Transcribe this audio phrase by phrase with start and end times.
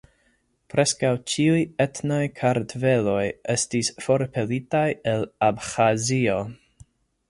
[0.73, 3.21] Preskaŭ ĉiuj etnaj kartveloj
[3.57, 4.85] estis forpelitaj
[5.17, 6.45] el Abĥazio.